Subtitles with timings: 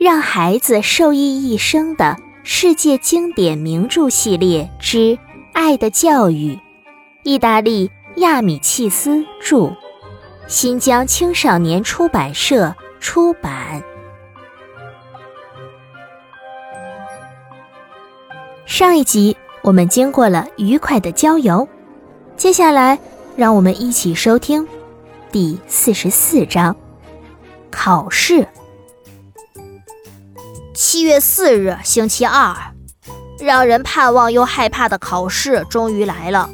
[0.00, 4.96] 让孩子受益一生的世界经典名著系列之
[5.52, 6.54] 《爱的教育》，
[7.22, 9.76] 意大利亚米契斯著，
[10.46, 13.84] 新疆青少年出版社出版。
[18.64, 21.68] 上一集我们经过了愉快的郊游，
[22.38, 22.98] 接下来
[23.36, 24.66] 让我们一起收听
[25.30, 26.74] 第四十四章
[27.70, 28.48] 考试。
[30.82, 32.56] 七月四日，星期二，
[33.38, 36.48] 让人盼望又害怕的考试终于来了。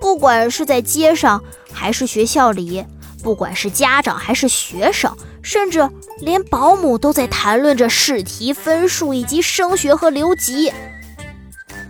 [0.00, 2.86] 不管是在街上还是学校里，
[3.22, 5.86] 不管是家长还是学生，甚至
[6.20, 10.72] 连保姆都在谈论着试题分数以及升学和留级。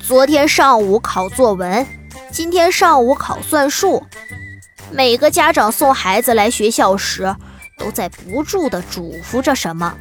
[0.00, 1.86] 昨天上午考作文，
[2.32, 4.02] 今天上午考算术。
[4.90, 7.36] 每个家长送孩子来学校时，
[7.78, 9.94] 都在不住地嘱咐着什么。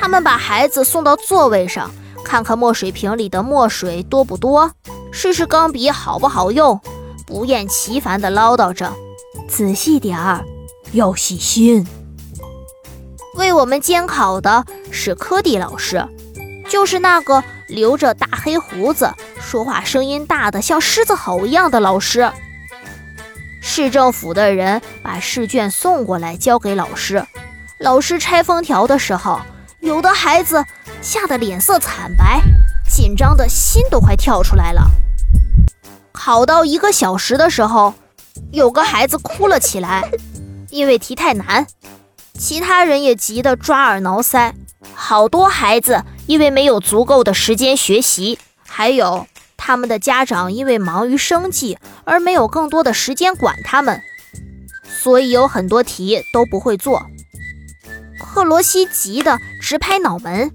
[0.00, 1.90] 他们把孩子送到座位上，
[2.24, 4.72] 看看墨水瓶里的墨水多不多，
[5.12, 6.80] 试试钢笔好不好用，
[7.26, 8.90] 不厌其烦地唠叨着
[9.46, 10.42] ：“仔细点儿，
[10.92, 11.86] 要细心。”
[13.36, 16.02] 为我们监考的是科迪老师，
[16.70, 22.32] 就是那个留着大黑胡子、说话声音大的像狮子吼一样的老师。
[23.60, 27.22] 市政府的人把试卷送过来交给老师，
[27.78, 29.38] 老师拆封条的时候。
[29.80, 30.62] 有的孩子
[31.00, 32.42] 吓得脸色惨白，
[32.88, 34.82] 紧张的心都快跳出来了。
[36.12, 37.94] 考到一个小时的时候，
[38.52, 40.10] 有个孩子哭了起来，
[40.68, 41.66] 因为题太难。
[42.38, 44.52] 其他人也急得抓耳挠腮。
[44.94, 54.00] 好多孩子因为没有足够的时间学习，还有他们的家长因为忙于生计而没有更多的时间管他们，
[54.84, 57.06] 所以有很多题都不会做。
[58.32, 60.52] 克罗西急得直拍脑门，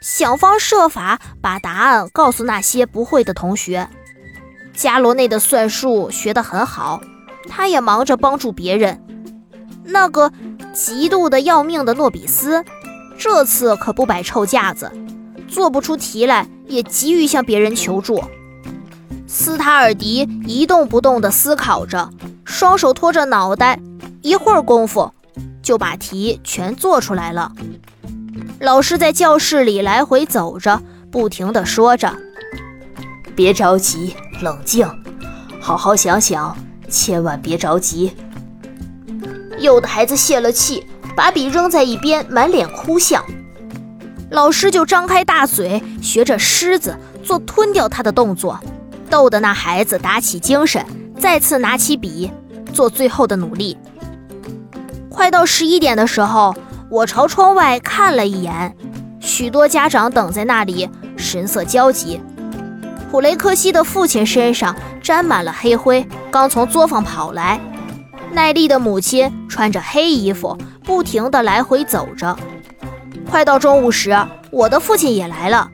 [0.00, 3.88] 想方设法把答案告诉那些不会的同学。
[4.72, 7.00] 加罗内的算术学得很好，
[7.48, 9.02] 他也忙着帮助别人。
[9.84, 10.30] 那个
[10.72, 12.64] 嫉妒的要命的诺比斯，
[13.18, 14.92] 这次可不摆臭架子，
[15.48, 18.22] 做不出题来也急于向别人求助。
[19.26, 22.10] 斯塔尔迪一动不动地思考着，
[22.44, 23.80] 双手托着脑袋，
[24.22, 25.12] 一会儿功夫。
[25.68, 27.52] 就把题全做出来了。
[28.58, 30.80] 老师在教室里来回走着，
[31.10, 32.10] 不停地说着
[33.36, 34.88] ：“别着急，冷静，
[35.60, 36.56] 好好想想，
[36.88, 38.16] 千万别着急。”
[39.60, 43.22] 有的孩子泄了气，把笔扔在一边，满脸哭相。
[44.30, 48.58] 老师就张开大嘴，学着狮子做吞掉他的动作，
[49.10, 50.82] 逗得那孩子打起精神，
[51.20, 52.32] 再次拿起笔，
[52.72, 53.76] 做最后的努力。
[55.18, 56.54] 快到十一点的时候，
[56.88, 58.76] 我朝窗外看了一眼，
[59.18, 62.20] 许多家长等在那里，神色焦急。
[63.10, 67.58] 普雷克西的父亲身上沾满了黑灰，刚从作坊跑来。
[68.30, 72.38] 奈丽的母亲穿着黑衣服，不停地来回走着。
[73.28, 74.16] 快到中午时，
[74.52, 75.68] 我的父亲也来了，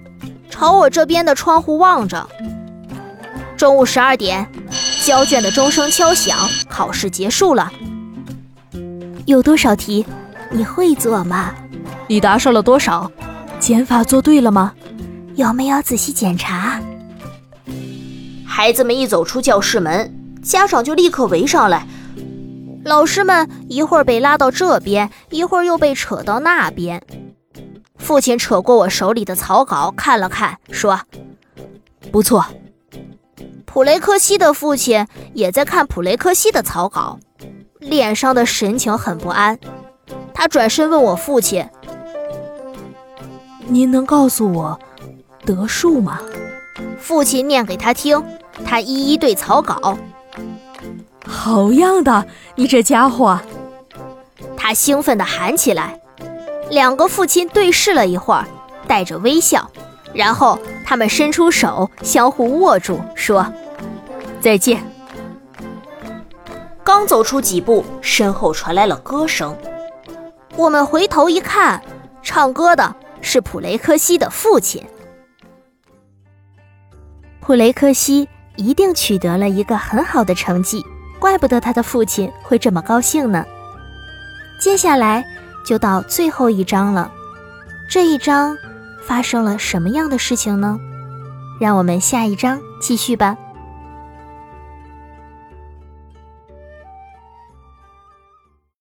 [0.49, 2.26] 朝我这边的窗户望着。
[3.59, 4.50] 中午十二点，
[5.05, 7.71] 交卷的钟声敲响，考试结束了。
[9.26, 10.04] 有多少题？
[10.50, 11.54] 你会做吗？
[12.06, 13.10] 你答上了多少？
[13.58, 14.74] 减法做对了吗？
[15.34, 16.80] 有没有仔细检查？
[18.46, 21.86] 孩子们一走出教室门，家长就立刻围上来。
[22.84, 27.02] 老师们一会儿被拉到这边，一会儿又被扯到那边。
[27.96, 31.00] 父亲扯过我手里的草稿，看了看，说
[32.12, 32.44] ：“不错。”
[33.64, 37.18] 普雷克西的父亲也在看普雷克西的草稿。
[37.84, 39.58] 脸上的神情很不安，
[40.32, 41.68] 他转身问我父亲
[43.68, 44.78] ：“您能告诉我
[45.44, 46.18] 得数吗？”
[46.98, 48.24] 父亲念给他听，
[48.64, 49.98] 他一一对草稿。
[51.26, 53.38] 好样的，你这家伙！
[54.56, 56.00] 他兴奋地喊起来。
[56.70, 58.46] 两个父亲对视了一会儿，
[58.88, 59.70] 带着微笑，
[60.14, 63.46] 然后他们伸出手，相互握住，说
[64.40, 64.82] ：“再见。”
[66.84, 69.56] 刚走出几步，身后传来了歌声。
[70.54, 71.82] 我们回头一看，
[72.22, 74.84] 唱歌的是普雷克西的父亲。
[77.40, 80.84] 普雷克西一定取得了一个很好的成绩，
[81.19, 83.44] 怪不得他的父亲会这么高兴呢。
[84.60, 85.25] 接下来
[85.66, 87.10] 就到最后一章了，
[87.90, 88.56] 这一章
[89.02, 90.78] 发生了什么样的事情呢？
[91.58, 93.37] 让我们下一章继续吧。